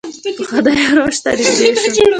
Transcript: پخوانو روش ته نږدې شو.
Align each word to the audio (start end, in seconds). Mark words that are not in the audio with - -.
پخوانو 0.37 0.91
روش 0.97 1.17
ته 1.23 1.29
نږدې 1.39 1.69
شو. 1.95 2.05